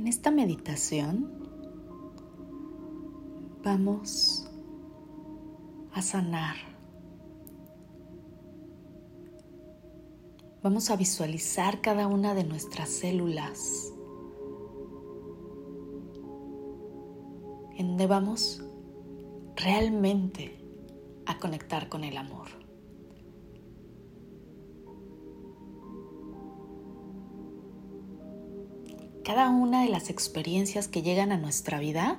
En 0.00 0.06
esta 0.06 0.30
meditación 0.30 1.30
vamos 3.62 4.50
a 5.92 6.00
sanar. 6.00 6.56
Vamos 10.62 10.88
a 10.88 10.96
visualizar 10.96 11.82
cada 11.82 12.06
una 12.06 12.32
de 12.32 12.44
nuestras 12.44 12.88
células 12.88 13.92
en 17.76 17.88
donde 17.88 18.06
vamos 18.06 18.64
realmente 19.54 20.64
a 21.26 21.38
conectar 21.38 21.90
con 21.90 22.04
el 22.04 22.16
amor. 22.16 22.48
Cada 29.24 29.50
una 29.50 29.82
de 29.82 29.90
las 29.90 30.08
experiencias 30.08 30.88
que 30.88 31.02
llegan 31.02 31.30
a 31.30 31.36
nuestra 31.36 31.78
vida 31.78 32.18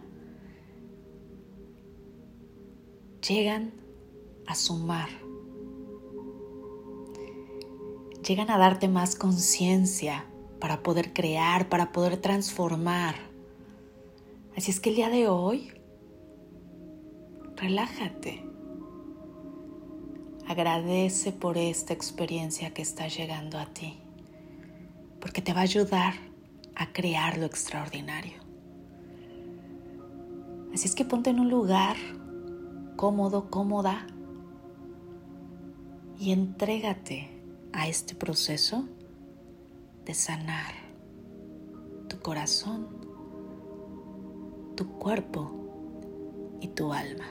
llegan 3.27 3.73
a 4.45 4.55
sumar, 4.55 5.09
llegan 8.27 8.51
a 8.51 8.57
darte 8.57 8.87
más 8.87 9.15
conciencia 9.15 10.25
para 10.59 10.83
poder 10.83 11.11
crear, 11.11 11.69
para 11.69 11.91
poder 11.91 12.17
transformar. 12.17 13.15
Así 14.55 14.69
es 14.69 14.79
que 14.79 14.91
el 14.91 14.95
día 14.95 15.09
de 15.09 15.27
hoy, 15.27 15.71
relájate. 17.55 18.45
Agradece 20.47 21.31
por 21.31 21.57
esta 21.57 21.93
experiencia 21.93 22.73
que 22.73 22.81
está 22.81 23.08
llegando 23.08 23.58
a 23.58 23.67
ti, 23.67 23.99
porque 25.19 25.41
te 25.41 25.53
va 25.53 25.61
a 25.61 25.63
ayudar 25.63 26.30
a 26.81 26.91
crear 26.91 27.37
lo 27.37 27.45
extraordinario. 27.45 28.41
Así 30.73 30.87
es 30.87 30.95
que 30.95 31.05
ponte 31.05 31.29
en 31.29 31.39
un 31.39 31.49
lugar 31.49 31.95
cómodo, 32.95 33.51
cómoda 33.51 34.07
y 36.17 36.31
entrégate 36.31 37.29
a 37.71 37.87
este 37.87 38.15
proceso 38.15 38.87
de 40.05 40.15
sanar 40.15 40.73
tu 42.07 42.19
corazón, 42.19 42.87
tu 44.75 44.87
cuerpo 44.97 45.52
y 46.61 46.67
tu 46.69 46.93
alma. 46.93 47.25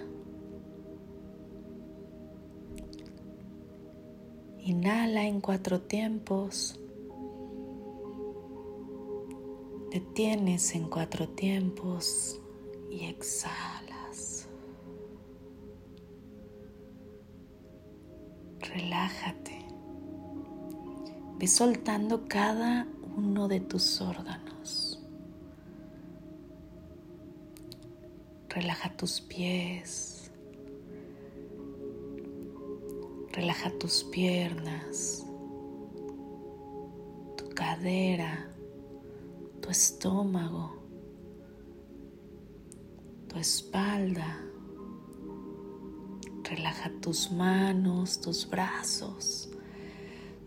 Inhala 4.60 5.24
en 5.24 5.40
cuatro 5.40 5.80
tiempos. 5.80 6.79
Detienes 9.90 10.76
en 10.76 10.88
cuatro 10.88 11.28
tiempos 11.28 12.40
y 12.92 13.06
exhalas. 13.06 14.46
Relájate. 18.60 19.66
Ve 21.40 21.46
soltando 21.48 22.28
cada 22.28 22.86
uno 23.16 23.48
de 23.48 23.58
tus 23.58 24.00
órganos. 24.00 25.02
Relaja 28.48 28.96
tus 28.96 29.20
pies. 29.20 30.30
Relaja 33.32 33.70
tus 33.78 34.04
piernas, 34.04 35.24
tu 37.36 37.48
cadera 37.50 38.49
tu 39.70 39.72
estómago, 39.72 40.72
tu 43.28 43.38
espalda. 43.38 44.42
Relaja 46.42 46.90
tus 47.00 47.30
manos, 47.30 48.20
tus 48.20 48.50
brazos, 48.50 49.48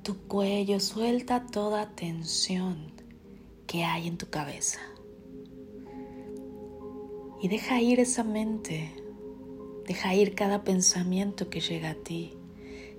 tu 0.01 0.17
cuello. 0.27 0.81
Suelta 0.81 1.45
toda 1.45 1.95
tensión 1.95 2.91
que 3.65 3.85
hay 3.85 4.09
en 4.09 4.17
tu 4.17 4.29
cabeza. 4.29 4.81
Y 7.41 7.47
deja 7.47 7.79
ir 7.79 8.01
esa 8.01 8.25
mente. 8.25 8.93
Deja 9.87 10.13
ir 10.15 10.35
cada 10.35 10.65
pensamiento 10.65 11.49
que 11.49 11.61
llega 11.61 11.91
a 11.91 11.95
ti. 11.95 12.33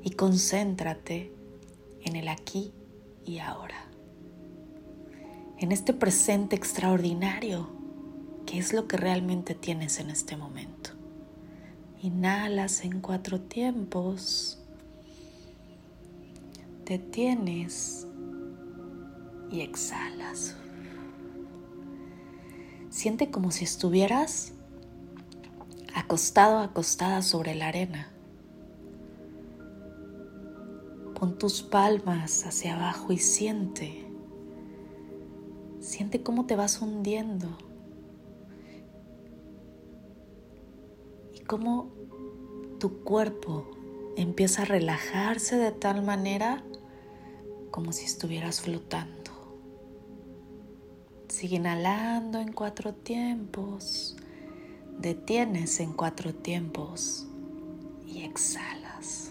Y 0.02 0.12
concéntrate 0.12 1.34
en 2.00 2.16
el 2.16 2.28
aquí 2.28 2.72
y 3.26 3.40
ahora 3.40 3.93
en 5.64 5.72
este 5.72 5.94
presente 5.94 6.56
extraordinario, 6.56 7.70
que 8.44 8.58
es 8.58 8.74
lo 8.74 8.86
que 8.86 8.98
realmente 8.98 9.54
tienes 9.54 9.98
en 9.98 10.10
este 10.10 10.36
momento. 10.36 10.90
Inhalas 12.02 12.84
en 12.84 13.00
cuatro 13.00 13.40
tiempos, 13.40 14.62
detienes 16.84 18.06
y 19.50 19.62
exhalas. 19.62 20.54
Siente 22.90 23.30
como 23.30 23.50
si 23.50 23.64
estuvieras 23.64 24.52
acostado, 25.94 26.58
acostada 26.58 27.22
sobre 27.22 27.54
la 27.54 27.68
arena. 27.68 28.12
Pon 31.18 31.38
tus 31.38 31.62
palmas 31.62 32.44
hacia 32.44 32.74
abajo 32.76 33.14
y 33.14 33.16
siente 33.16 34.03
Siente 35.94 36.24
cómo 36.24 36.44
te 36.44 36.56
vas 36.56 36.82
hundiendo 36.82 37.46
y 41.32 41.38
cómo 41.44 41.92
tu 42.80 43.04
cuerpo 43.04 43.70
empieza 44.16 44.62
a 44.62 44.64
relajarse 44.64 45.56
de 45.56 45.70
tal 45.70 46.02
manera 46.02 46.64
como 47.70 47.92
si 47.92 48.06
estuvieras 48.06 48.60
flotando. 48.60 49.30
Sigue 51.28 51.58
inhalando 51.58 52.40
en 52.40 52.52
cuatro 52.52 52.92
tiempos, 52.92 54.16
detienes 54.98 55.78
en 55.78 55.92
cuatro 55.92 56.34
tiempos 56.34 57.28
y 58.04 58.24
exhalas. 58.24 59.30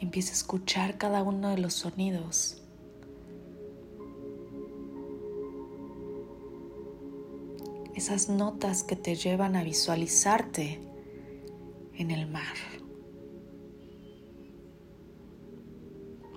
Empieza 0.00 0.30
a 0.30 0.34
escuchar 0.34 0.98
cada 0.98 1.24
uno 1.24 1.48
de 1.48 1.58
los 1.58 1.74
sonidos 1.74 2.60
esas 8.04 8.28
notas 8.28 8.82
que 8.82 8.96
te 8.96 9.14
llevan 9.14 9.56
a 9.56 9.64
visualizarte 9.64 10.78
en 11.96 12.10
el 12.10 12.26
mar. 12.26 12.54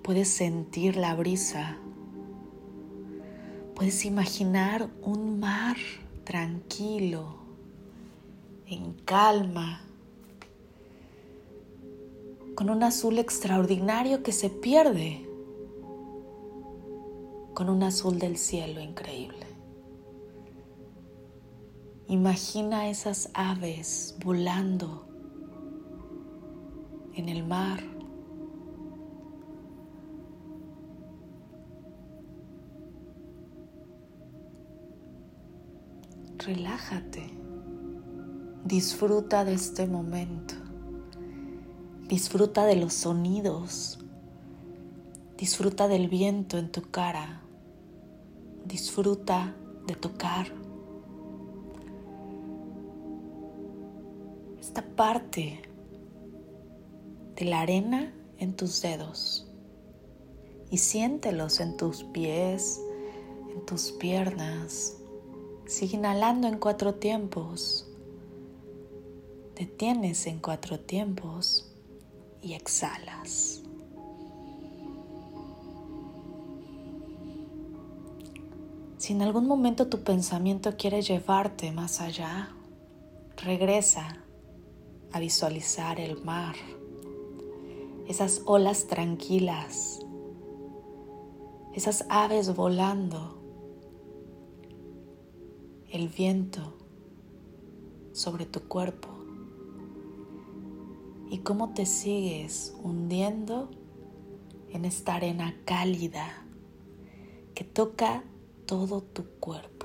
Puedes 0.02 0.30
sentir 0.30 0.96
la 0.96 1.14
brisa. 1.14 1.76
Puedes 3.76 4.06
imaginar 4.06 4.90
un 5.02 5.42
mar 5.42 5.76
tranquilo, 6.24 7.36
en 8.66 8.94
calma, 9.04 9.82
con 12.56 12.70
un 12.70 12.82
azul 12.82 13.20
extraordinario 13.20 14.24
que 14.24 14.32
se 14.32 14.50
pierde, 14.50 15.28
con 17.54 17.70
un 17.70 17.84
azul 17.84 18.20
del 18.20 18.38
cielo 18.38 18.80
increíble. 18.80 19.57
Imagina 22.10 22.88
esas 22.88 23.30
aves 23.34 24.16
volando 24.24 25.06
en 27.14 27.28
el 27.28 27.46
mar. 27.46 27.84
Relájate, 36.38 37.30
disfruta 38.64 39.44
de 39.44 39.56
este 39.56 39.86
momento, 39.86 40.54
disfruta 42.08 42.64
de 42.64 42.78
los 42.78 42.94
sonidos, 42.94 44.00
disfruta 45.38 45.90
del 45.90 46.08
viento 46.08 46.58
en 46.58 46.72
tu 46.72 46.84
cara, 46.90 47.42
disfruta 48.64 49.58
de 49.88 49.96
tocar 49.96 50.67
esta 54.78 54.96
parte 54.96 55.60
de 57.36 57.46
la 57.46 57.62
arena 57.62 58.14
en 58.38 58.56
tus 58.56 58.80
dedos 58.84 59.48
y 60.70 60.78
siéntelos 60.78 61.60
en 61.62 61.78
tus 61.78 62.04
pies, 62.04 62.80
en 63.56 63.66
tus 63.66 63.92
piernas. 63.94 64.96
Sigue 65.66 65.98
inhalando 65.98 66.48
en 66.48 66.60
cuatro 66.60 66.94
tiempos. 66.94 67.90
Detienes 69.56 70.28
en 70.28 70.38
cuatro 70.38 70.80
tiempos 70.80 71.74
y 72.44 72.54
exhalas. 72.54 73.64
Si 79.00 79.14
en 79.14 79.24
algún 79.24 79.48
momento 79.48 79.88
tu 79.88 80.04
pensamiento 80.04 80.78
quiere 80.78 81.02
llevarte 81.02 81.72
más 81.72 82.00
allá, 82.00 82.52
regresa 83.38 84.27
visualizar 85.20 86.00
el 86.00 86.24
mar, 86.24 86.56
esas 88.08 88.42
olas 88.46 88.88
tranquilas, 88.88 90.00
esas 91.74 92.06
aves 92.10 92.56
volando, 92.56 93.38
el 95.90 96.10
viento 96.10 96.74
sobre 98.12 98.46
tu 98.46 98.68
cuerpo 98.68 99.10
y 101.30 101.40
cómo 101.40 101.74
te 101.74 101.86
sigues 101.86 102.76
hundiendo 102.82 103.70
en 104.70 104.86
esta 104.86 105.16
arena 105.16 105.56
cálida 105.66 106.46
que 107.54 107.64
toca 107.64 108.24
todo 108.66 109.02
tu 109.02 109.26
cuerpo. 109.40 109.77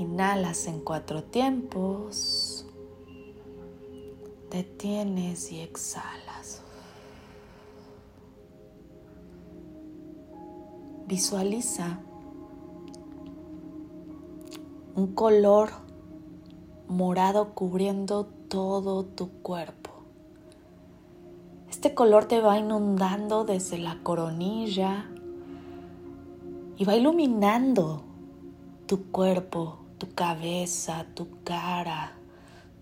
Inhalas 0.00 0.66
en 0.66 0.80
cuatro 0.80 1.24
tiempos, 1.24 2.64
detienes 4.50 5.52
y 5.52 5.60
exhalas. 5.60 6.62
Visualiza 11.06 12.00
un 14.94 15.08
color 15.08 15.68
morado 16.88 17.52
cubriendo 17.52 18.24
todo 18.48 19.04
tu 19.04 19.28
cuerpo. 19.42 19.90
Este 21.68 21.92
color 21.92 22.24
te 22.24 22.40
va 22.40 22.56
inundando 22.56 23.44
desde 23.44 23.76
la 23.76 24.02
coronilla 24.02 25.10
y 26.78 26.86
va 26.86 26.96
iluminando 26.96 28.04
tu 28.86 29.10
cuerpo, 29.12 29.80
tu 30.00 30.14
cabeza, 30.14 31.06
tu 31.14 31.44
cara, 31.44 32.16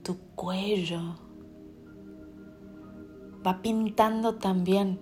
tu 0.04 0.16
cuello. 0.36 1.16
Va 3.44 3.60
pintando 3.60 4.36
también 4.36 5.00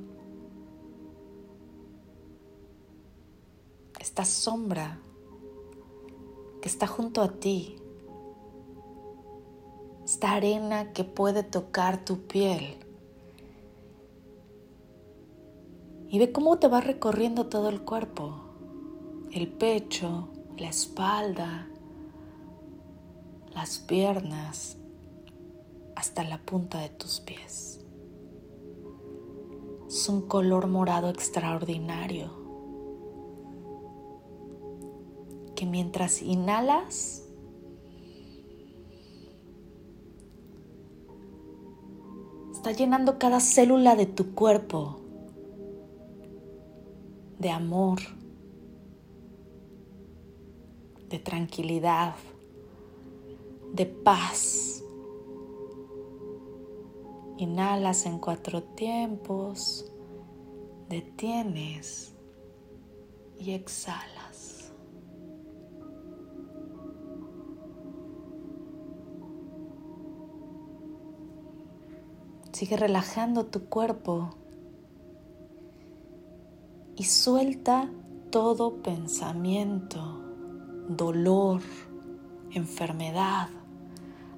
esta 4.00 4.24
sombra 4.24 4.98
que 6.62 6.68
está 6.68 6.86
junto 6.86 7.20
a 7.20 7.28
ti, 7.28 7.76
esta 10.02 10.32
arena 10.32 10.94
que 10.94 11.04
puede 11.04 11.42
tocar 11.42 12.02
tu 12.04 12.26
piel. 12.26 12.78
Y 16.08 16.18
ve 16.18 16.32
cómo 16.32 16.58
te 16.58 16.68
va 16.68 16.80
recorriendo 16.80 17.48
todo 17.48 17.68
el 17.68 17.82
cuerpo, 17.82 18.40
el 19.32 19.48
pecho, 19.48 20.28
la 20.56 20.68
espalda, 20.68 21.68
las 23.56 23.78
piernas, 23.78 24.76
hasta 25.94 26.22
la 26.24 26.36
punta 26.36 26.78
de 26.80 26.90
tus 26.90 27.20
pies. 27.20 27.80
Es 29.88 30.08
un 30.10 30.28
color 30.28 30.66
morado 30.66 31.08
extraordinario 31.08 32.30
que 35.54 35.64
mientras 35.64 36.20
inhalas, 36.20 37.26
está 42.52 42.72
llenando 42.72 43.18
cada 43.18 43.40
célula 43.40 43.96
de 43.96 44.04
tu 44.04 44.34
cuerpo 44.34 45.00
de 47.38 47.48
amor, 47.48 48.00
de 51.08 51.18
tranquilidad, 51.18 52.16
de 53.76 53.84
paz. 53.84 54.82
Inhalas 57.36 58.06
en 58.06 58.18
cuatro 58.18 58.62
tiempos, 58.62 59.92
detienes 60.88 62.14
y 63.38 63.52
exhalas. 63.52 64.72
Sigue 72.52 72.78
relajando 72.78 73.44
tu 73.44 73.66
cuerpo 73.66 74.30
y 76.96 77.04
suelta 77.04 77.90
todo 78.30 78.80
pensamiento, 78.80 80.00
dolor, 80.88 81.60
enfermedad, 82.52 83.50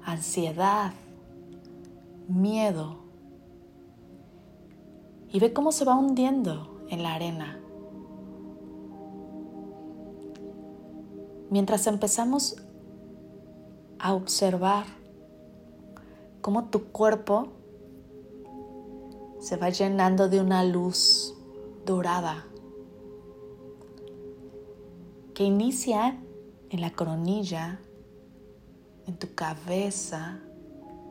ansiedad, 0.03 0.93
miedo. 2.27 2.97
Y 5.31 5.39
ve 5.39 5.53
cómo 5.53 5.71
se 5.71 5.85
va 5.85 5.95
hundiendo 5.95 6.81
en 6.89 7.03
la 7.03 7.13
arena. 7.13 7.59
Mientras 11.49 11.87
empezamos 11.87 12.57
a 13.99 14.13
observar 14.13 14.85
cómo 16.41 16.65
tu 16.65 16.85
cuerpo 16.85 17.47
se 19.39 19.57
va 19.57 19.69
llenando 19.69 20.29
de 20.29 20.41
una 20.41 20.63
luz 20.63 21.35
dorada 21.85 22.45
que 25.33 25.45
inicia 25.45 26.19
en 26.69 26.81
la 26.81 26.91
coronilla, 26.91 27.79
en 29.09 29.17
tu 29.17 29.33
cabeza 29.33 30.39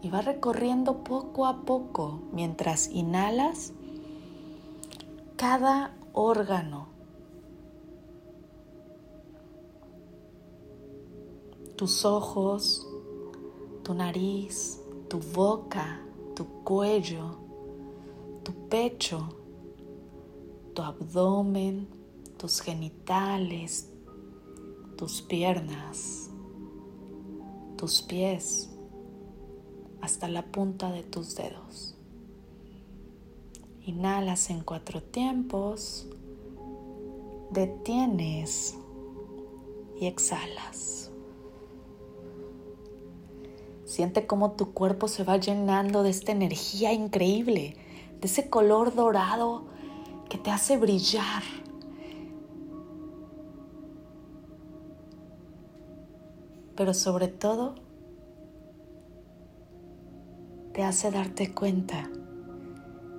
y 0.02 0.08
va 0.08 0.20
recorriendo 0.20 1.02
poco 1.02 1.46
a 1.46 1.64
poco 1.64 2.22
mientras 2.32 2.88
inhalas 2.92 3.72
cada 5.34 5.96
órgano. 6.12 6.86
Tus 11.74 12.04
ojos, 12.04 12.86
tu 13.82 13.94
nariz, 13.94 14.80
tu 15.08 15.18
boca, 15.18 16.00
tu 16.36 16.46
cuello, 16.62 17.36
tu 18.44 18.52
pecho, 18.68 19.28
tu 20.72 20.82
abdomen, 20.82 21.88
tus 22.36 22.60
genitales, 22.60 23.90
tus 24.96 25.20
piernas, 25.20 26.27
tus 27.78 28.02
pies, 28.02 28.68
hasta 30.02 30.28
la 30.28 30.42
punta 30.42 30.92
de 30.92 31.02
tus 31.02 31.34
dedos. 31.36 31.96
Inhalas 33.86 34.50
en 34.50 34.60
cuatro 34.60 35.02
tiempos, 35.02 36.06
detienes 37.50 38.76
y 39.98 40.06
exhalas. 40.06 41.10
Siente 43.86 44.26
cómo 44.26 44.52
tu 44.52 44.74
cuerpo 44.74 45.08
se 45.08 45.24
va 45.24 45.38
llenando 45.38 46.02
de 46.02 46.10
esta 46.10 46.32
energía 46.32 46.92
increíble, 46.92 47.76
de 48.20 48.26
ese 48.26 48.50
color 48.50 48.94
dorado 48.94 49.64
que 50.28 50.36
te 50.36 50.50
hace 50.50 50.76
brillar 50.76 51.42
pero 56.78 56.94
sobre 56.94 57.26
todo 57.26 57.74
te 60.72 60.84
hace 60.84 61.10
darte 61.10 61.52
cuenta 61.52 62.08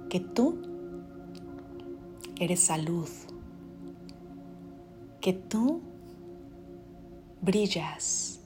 que 0.09 0.21
tú 0.21 0.61
eres 2.39 2.61
salud, 2.61 3.09
que 5.19 5.33
tú 5.33 5.81
brillas, 7.41 8.39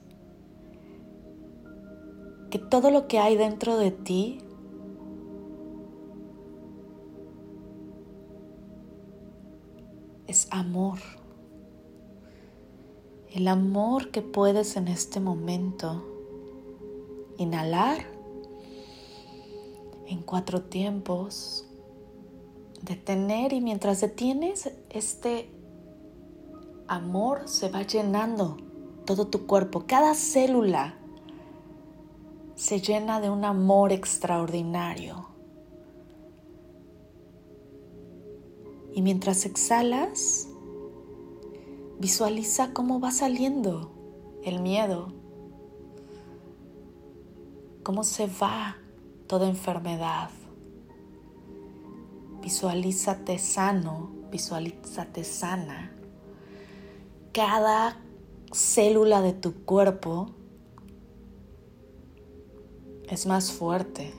que 2.50 2.58
todo 2.58 2.90
lo 2.90 3.06
que 3.06 3.20
hay 3.20 3.36
dentro 3.36 3.76
de 3.76 3.92
ti 3.92 4.38
es 10.26 10.48
amor 10.50 10.98
el 13.34 13.48
amor 13.48 14.12
que 14.12 14.22
puedes 14.22 14.76
en 14.76 14.86
este 14.86 15.18
momento 15.18 16.04
inhalar 17.36 18.06
en 20.06 20.22
cuatro 20.22 20.62
tiempos, 20.62 21.66
detener 22.80 23.52
y 23.52 23.60
mientras 23.60 24.00
detienes, 24.00 24.70
este 24.88 25.50
amor 26.86 27.48
se 27.48 27.68
va 27.70 27.82
llenando 27.82 28.56
todo 29.04 29.26
tu 29.26 29.48
cuerpo, 29.48 29.82
cada 29.84 30.14
célula 30.14 30.94
se 32.54 32.80
llena 32.80 33.20
de 33.20 33.30
un 33.30 33.44
amor 33.44 33.90
extraordinario. 33.90 35.26
Y 38.92 39.02
mientras 39.02 39.44
exhalas, 39.44 40.46
Visualiza 41.98 42.72
cómo 42.72 43.00
va 43.00 43.10
saliendo 43.10 43.92
el 44.42 44.60
miedo, 44.60 45.12
cómo 47.82 48.04
se 48.04 48.26
va 48.26 48.76
toda 49.26 49.48
enfermedad. 49.48 50.30
Visualízate 52.42 53.38
sano, 53.38 54.10
visualízate 54.30 55.24
sana. 55.24 55.96
Cada 57.32 57.98
célula 58.52 59.22
de 59.22 59.32
tu 59.32 59.64
cuerpo 59.64 60.30
es 63.08 63.26
más 63.26 63.52
fuerte. 63.52 64.12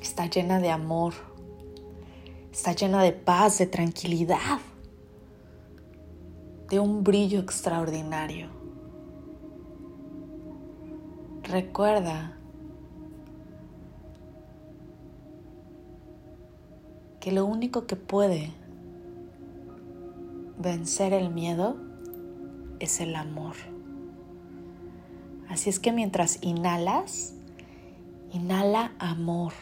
Está 0.00 0.26
llena 0.26 0.58
de 0.60 0.70
amor. 0.70 1.31
Está 2.52 2.72
llena 2.72 3.02
de 3.02 3.12
paz, 3.12 3.56
de 3.56 3.66
tranquilidad, 3.66 4.60
de 6.68 6.78
un 6.78 7.02
brillo 7.02 7.40
extraordinario. 7.40 8.50
Recuerda 11.44 12.36
que 17.20 17.32
lo 17.32 17.46
único 17.46 17.86
que 17.86 17.96
puede 17.96 18.52
vencer 20.58 21.14
el 21.14 21.30
miedo 21.30 21.76
es 22.80 23.00
el 23.00 23.16
amor. 23.16 23.54
Así 25.48 25.70
es 25.70 25.80
que 25.80 25.90
mientras 25.90 26.38
inhalas, 26.42 27.32
inhala 28.30 28.92
amor 28.98 29.54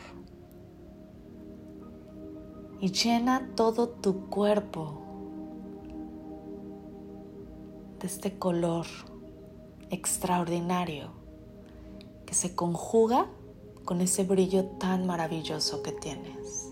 y 2.80 2.92
llena 2.92 3.50
todo 3.56 3.88
tu 3.88 4.28
cuerpo 4.28 5.02
de 8.00 8.06
este 8.06 8.38
color 8.38 8.86
extraordinario 9.90 11.10
que 12.24 12.34
se 12.34 12.54
conjuga 12.54 13.26
con 13.84 14.00
ese 14.00 14.24
brillo 14.24 14.64
tan 14.78 15.06
maravilloso 15.06 15.82
que 15.82 15.92
tienes. 15.92 16.70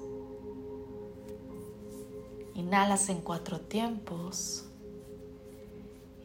Inhalas 2.54 3.08
en 3.08 3.20
cuatro 3.20 3.60
tiempos 3.60 4.64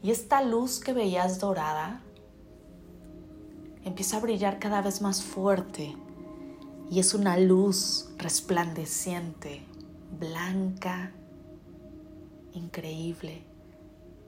y 0.02 0.12
esta 0.12 0.42
luz 0.44 0.80
que 0.80 0.94
veías 0.94 1.40
dorada 1.40 2.02
empieza 3.84 4.18
a 4.18 4.22
brillar 4.22 4.60
cada 4.60 4.82
vez 4.82 5.02
más 5.02 5.24
fuerte 5.24 5.96
y 6.90 7.00
es 7.00 7.14
una 7.14 7.38
luz 7.38 8.10
resplandeciente, 8.18 9.66
blanca, 10.20 11.12
increíble, 12.54 13.44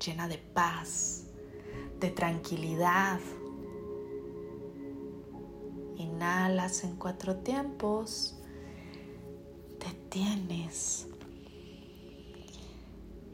llena 0.04 0.27
de 0.27 0.38
paz, 0.38 1.25
de 2.00 2.10
tranquilidad. 2.10 3.20
Inhalas 5.98 6.84
en 6.84 6.96
cuatro 6.98 7.38
tiempos, 7.38 8.36
detienes 9.80 11.08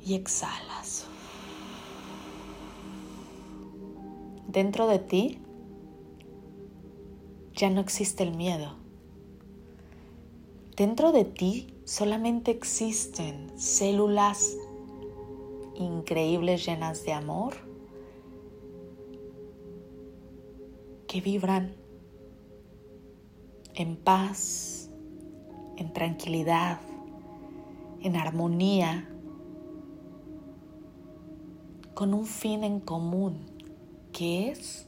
y 0.06 0.16
exhalas. 0.16 1.08
Dentro 4.48 4.88
de 4.88 5.00
ti 5.00 5.40
ya 7.56 7.70
no 7.70 7.80
existe 7.80 8.24
el 8.24 8.36
miedo. 8.36 8.76
Dentro 10.76 11.12
de 11.12 11.26
ti 11.26 11.74
solamente 11.92 12.52
existen 12.52 13.52
células 13.60 14.56
increíbles 15.76 16.66
llenas 16.66 17.04
de 17.04 17.12
amor 17.12 17.56
que 21.06 21.20
vibran 21.20 21.76
en 23.74 23.98
paz, 23.98 24.90
en 25.76 25.92
tranquilidad, 25.92 26.80
en 28.00 28.16
armonía, 28.16 29.10
con 31.94 32.14
un 32.14 32.26
fin 32.26 32.64
en 32.64 32.80
común, 32.80 33.48
que 34.14 34.52
es 34.52 34.88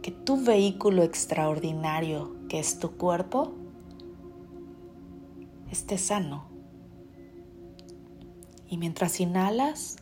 que 0.00 0.10
tu 0.10 0.42
vehículo 0.42 1.02
extraordinario, 1.02 2.34
que 2.48 2.60
es 2.60 2.78
tu 2.78 2.96
cuerpo, 2.96 3.57
esté 5.70 5.98
sano. 5.98 6.48
Y 8.68 8.76
mientras 8.76 9.20
inhalas, 9.20 9.96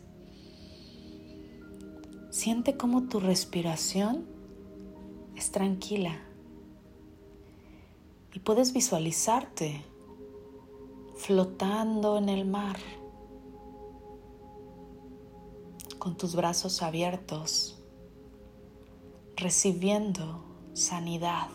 siente 2.29 2.77
cómo 2.77 3.07
tu 3.07 3.19
respiración 3.19 4.25
es 5.35 5.51
tranquila. 5.51 6.19
Y 8.33 8.39
puedes 8.39 8.73
visualizarte 8.73 9.83
flotando 11.15 12.17
en 12.17 12.29
el 12.29 12.45
mar, 12.45 12.77
con 15.97 16.15
tus 16.15 16.35
brazos 16.35 16.83
abiertos 16.83 17.77
recibiendo 19.37 20.43
sanidad 20.73 21.49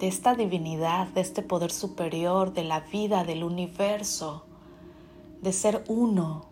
de 0.00 0.08
esta 0.08 0.34
divinidad, 0.34 1.08
de 1.08 1.20
este 1.20 1.42
poder 1.42 1.70
superior, 1.70 2.54
de 2.54 2.64
la 2.64 2.80
vida, 2.80 3.22
del 3.22 3.44
universo, 3.44 4.46
de 5.42 5.52
ser 5.52 5.84
uno. 5.88 6.46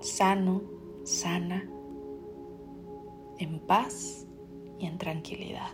Sano, 0.00 0.62
sana, 1.04 1.68
en 3.38 3.60
paz 3.60 4.26
y 4.78 4.86
en 4.86 4.96
tranquilidad. 4.96 5.70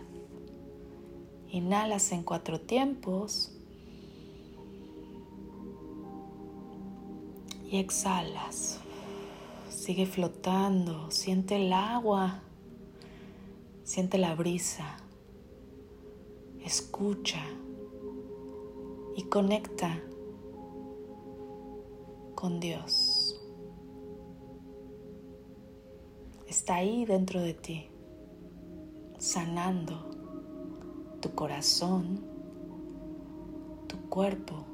Inhalas 1.47 2.11
en 2.11 2.23
cuatro 2.23 2.59
tiempos. 2.59 3.55
y 7.71 7.77
exhalas. 7.77 8.79
Sigue 9.69 10.07
flotando, 10.07 11.11
siente 11.11 11.57
el 11.57 11.71
agua, 11.71 12.41
siente 13.89 14.19
la 14.19 14.35
brisa, 14.35 14.97
escucha 16.63 17.41
y 19.15 19.23
conecta 19.23 19.99
con 22.35 22.59
Dios. 22.59 23.41
Está 26.45 26.75
ahí 26.75 27.05
dentro 27.05 27.41
de 27.41 27.55
ti, 27.55 27.89
sanando 29.17 30.11
tu 31.19 31.33
corazón, 31.33 32.23
tu 33.87 33.97
cuerpo, 34.07 34.65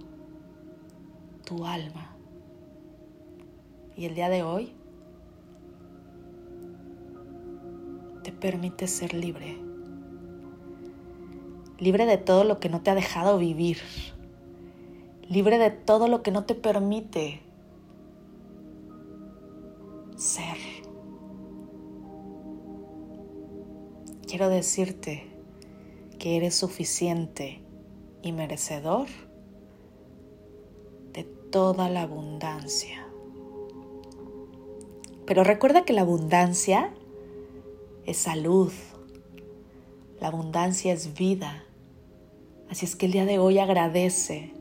tu 1.45 1.65
alma. 1.65 2.17
Y 3.95 4.07
el 4.07 4.13
día 4.13 4.27
de 4.27 4.43
hoy 4.43 4.75
permite 8.45 8.85
ser 8.85 9.15
libre. 9.15 9.57
Libre 11.79 12.05
de 12.05 12.19
todo 12.19 12.43
lo 12.43 12.59
que 12.59 12.69
no 12.69 12.83
te 12.83 12.91
ha 12.91 12.93
dejado 12.93 13.39
vivir. 13.39 13.79
Libre 15.27 15.57
de 15.57 15.71
todo 15.71 16.07
lo 16.07 16.21
que 16.21 16.29
no 16.29 16.45
te 16.45 16.53
permite 16.53 17.41
ser. 20.15 20.57
Quiero 24.27 24.49
decirte 24.49 25.23
que 26.19 26.37
eres 26.37 26.53
suficiente 26.53 27.63
y 28.21 28.31
merecedor 28.31 29.07
de 31.13 31.23
toda 31.23 31.89
la 31.89 32.03
abundancia 32.03 33.05
pero 35.25 35.43
recuerda 35.43 35.85
que 35.85 35.93
la 35.93 36.01
abundancia 36.01 36.93
es 38.05 38.17
salud, 38.17 38.71
la 40.19 40.27
abundancia 40.27 40.93
es 40.93 41.13
vida. 41.13 41.63
Así 42.69 42.85
es 42.85 42.95
que 42.95 43.05
el 43.05 43.11
día 43.11 43.25
de 43.25 43.39
hoy 43.39 43.59
agradece 43.59 44.53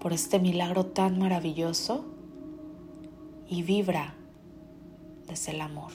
por 0.00 0.12
este 0.12 0.38
milagro 0.38 0.86
tan 0.86 1.18
maravilloso 1.18 2.04
y 3.48 3.62
vibra 3.62 4.14
desde 5.26 5.52
el 5.52 5.60
amor. 5.60 5.92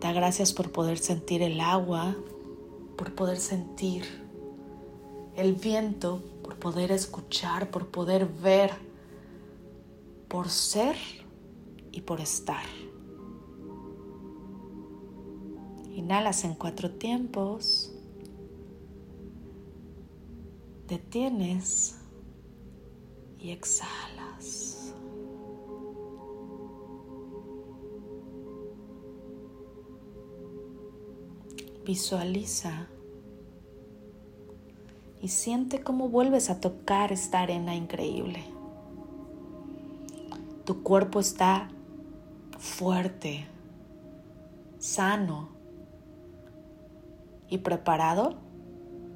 Da 0.00 0.12
gracias 0.12 0.52
por 0.52 0.70
poder 0.70 0.98
sentir 0.98 1.42
el 1.42 1.60
agua, 1.60 2.16
por 2.96 3.14
poder 3.14 3.38
sentir 3.38 4.04
el 5.36 5.54
viento, 5.54 6.22
por 6.42 6.56
poder 6.56 6.92
escuchar, 6.92 7.70
por 7.70 7.88
poder 7.88 8.26
ver 8.26 8.88
por 10.28 10.50
ser 10.50 10.96
y 11.98 12.00
por 12.00 12.20
estar. 12.20 12.62
Inhalas 15.92 16.44
en 16.44 16.54
cuatro 16.54 16.92
tiempos. 16.92 17.92
Detienes 20.86 21.98
y 23.40 23.50
exhalas. 23.50 24.94
Visualiza 31.84 32.86
y 35.20 35.28
siente 35.28 35.82
cómo 35.82 36.08
vuelves 36.08 36.48
a 36.48 36.60
tocar 36.60 37.10
esta 37.10 37.40
arena 37.40 37.74
increíble. 37.74 38.44
Tu 40.64 40.82
cuerpo 40.84 41.18
está 41.18 41.72
fuerte, 42.58 43.46
sano 44.78 45.48
y 47.48 47.58
preparado 47.58 48.36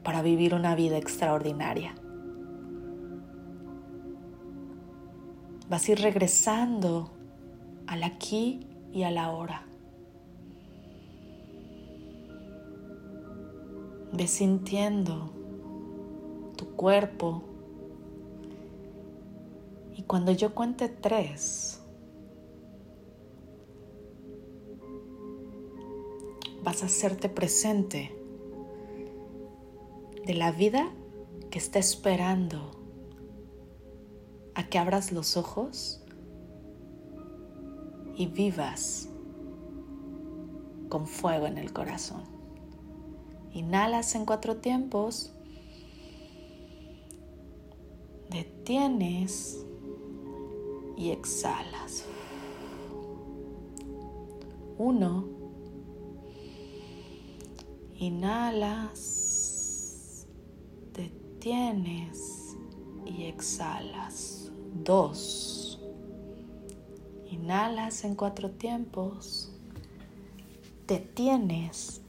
para 0.03 0.23
vivir 0.23 0.55
una 0.55 0.75
vida 0.75 0.97
extraordinaria. 0.97 1.95
Vas 5.69 5.89
a 5.89 5.93
ir 5.93 6.01
regresando 6.01 7.11
al 7.87 8.03
aquí 8.05 8.67
y 8.93 9.03
a 9.05 9.11
la 9.11 9.25
ahora. 9.25 9.63
Ves 14.13 14.31
sintiendo 14.31 15.31
tu 16.57 16.67
cuerpo. 16.77 17.43
Y 19.97 20.03
cuando 20.03 20.33
yo 20.33 20.55
cuente 20.55 20.89
tres, 20.89 21.82
vas 26.63 26.83
a 26.83 26.87
hacerte 26.87 27.29
presente 27.29 28.17
de 30.25 30.35
la 30.35 30.53
vida 30.53 30.93
que 31.51 31.59
está 31.59 31.79
esperando 31.79 32.71
a 34.55 34.69
que 34.69 34.79
abras 34.79 35.13
los 35.13 35.37
ojos 35.37 36.03
y 38.15 38.27
vivas 38.27 39.09
con 40.89 41.07
fuego 41.07 41.47
en 41.47 41.59
el 41.59 41.73
corazón. 41.73 42.23
Inhalas 43.53 44.15
en 44.15 44.25
cuatro 44.25 44.59
tiempos, 44.59 45.33
detienes 48.31 49.65
y 50.97 51.11
exhalas. 51.11 52.05
Uno, 54.79 55.42
inhalas 57.95 59.33
Tienes 61.43 62.57
y 63.05 63.25
exhalas. 63.25 64.53
Dos. 64.73 65.81
Inhalas 67.29 68.05
en 68.05 68.15
cuatro 68.15 68.53
tiempos. 68.53 69.51
Detienes 70.87 72.01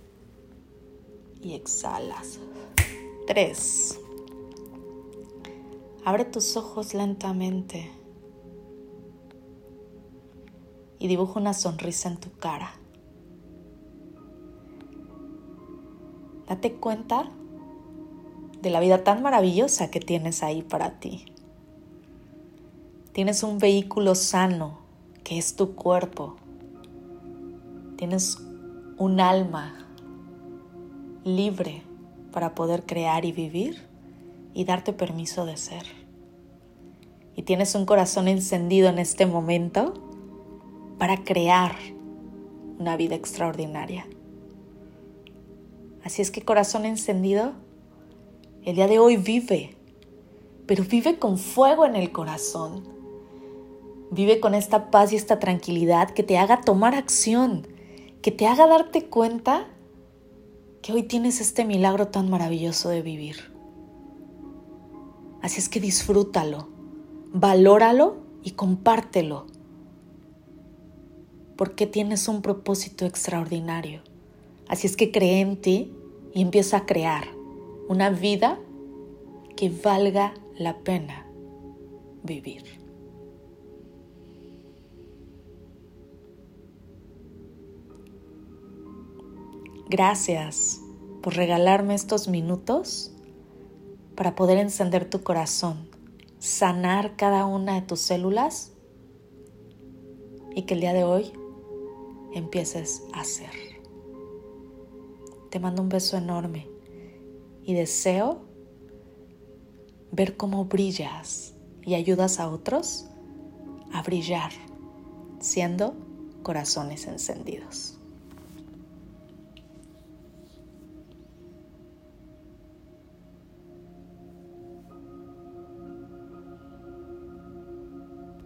y 1.42 1.56
exhalas. 1.56 2.38
Tres. 3.26 4.00
Abre 6.06 6.26
tus 6.26 6.56
ojos 6.56 6.94
lentamente 6.94 7.90
y 11.00 11.08
dibuja 11.08 11.40
una 11.40 11.56
sonrisa 11.56 12.10
en 12.10 12.18
tu 12.18 12.30
cara. 12.34 12.72
Date 16.48 16.74
cuenta 16.74 17.30
de 18.62 18.70
la 18.70 18.80
vida 18.80 19.04
tan 19.04 19.22
maravillosa 19.22 19.92
que 19.92 20.00
tienes 20.00 20.44
ahí 20.44 20.62
para 20.62 21.00
ti. 21.00 21.26
Tienes 23.12 23.44
un 23.44 23.60
vehículo 23.60 24.16
sano 24.16 24.80
que 25.24 25.38
es 25.38 25.56
tu 25.56 25.76
cuerpo. 25.76 26.36
Tienes 27.98 28.38
un 28.98 29.20
alma 29.20 29.88
libre 31.24 31.84
para 32.32 32.56
poder 32.56 32.86
crear 32.86 33.26
y 33.26 33.32
vivir 33.32 33.88
y 34.54 34.66
darte 34.66 34.94
permiso 34.94 35.46
de 35.46 35.58
ser. 35.58 35.84
Y 37.36 37.44
tienes 37.44 37.76
un 37.76 37.86
corazón 37.86 38.28
encendido 38.28 38.90
en 38.90 39.00
este 39.00 39.26
momento 39.26 39.94
para 40.98 41.24
crear 41.24 41.76
una 42.80 42.98
vida 42.98 43.16
extraordinaria. 43.16 44.06
Así 46.04 46.22
es 46.22 46.32
que 46.32 46.42
corazón 46.42 46.86
encendido, 46.86 47.54
el 48.64 48.76
día 48.76 48.88
de 48.88 49.00
hoy 49.00 49.18
vive, 49.18 49.76
pero 50.66 50.84
vive 50.84 51.18
con 51.18 51.38
fuego 51.38 51.86
en 51.86 51.96
el 51.96 52.12
corazón. 52.12 52.84
Vive 54.12 54.40
con 54.40 54.54
esta 54.54 54.92
paz 54.92 55.12
y 55.12 55.16
esta 55.16 55.40
tranquilidad 55.40 56.12
que 56.12 56.24
te 56.24 56.38
haga 56.38 56.62
tomar 56.62 56.94
acción, 56.94 57.68
que 58.22 58.32
te 58.32 58.48
haga 58.48 58.68
darte 58.68 59.06
cuenta 59.06 59.68
que 60.82 60.94
hoy 60.94 61.04
tienes 61.04 61.42
este 61.42 61.66
milagro 61.66 62.10
tan 62.10 62.30
maravilloso 62.30 62.90
de 62.90 63.02
vivir. 63.02 63.54
Así 65.42 65.60
es 65.60 65.68
que 65.68 65.80
disfrútalo, 65.80 66.68
valóralo 67.32 68.18
y 68.44 68.52
compártelo, 68.52 69.48
porque 71.58 71.88
tienes 71.88 72.28
un 72.28 72.42
propósito 72.42 73.06
extraordinario. 73.06 74.02
Así 74.68 74.88
es 74.88 74.96
que 74.96 75.12
cree 75.12 75.42
en 75.42 75.58
ti 75.62 75.92
y 76.34 76.42
empieza 76.42 76.78
a 76.78 76.86
crear 76.86 77.28
una 77.88 78.10
vida 78.10 78.60
que 79.56 79.70
valga 79.70 80.34
la 80.58 80.80
pena 80.80 81.28
vivir. 82.24 82.64
Gracias 89.90 90.82
por 91.22 91.36
regalarme 91.36 91.94
estos 91.94 92.28
minutos 92.28 93.12
para 94.16 94.36
poder 94.36 94.58
encender 94.58 95.10
tu 95.10 95.22
corazón, 95.22 95.88
sanar 96.40 97.16
cada 97.16 97.46
una 97.46 97.76
de 97.76 97.82
tus 97.82 98.00
células 98.00 98.74
y 100.56 100.64
que 100.64 100.74
el 100.74 100.82
día 100.82 100.94
de 100.94 101.04
hoy 101.04 101.32
empieces 102.34 103.04
a 103.14 103.22
hacer. 103.22 103.73
Te 105.54 105.60
mando 105.60 105.84
un 105.84 105.90
beso 105.90 106.18
enorme 106.18 106.68
y 107.64 107.76
deseo 107.76 108.42
ver 110.12 110.36
cómo 110.36 110.66
brillas 110.66 111.54
y 111.84 111.94
ayudas 111.94 112.40
a 112.40 112.50
otros 112.50 113.06
a 113.94 114.02
brillar 114.02 114.52
siendo 115.40 115.94
corazones 116.42 117.06
encendidos. 117.06 117.93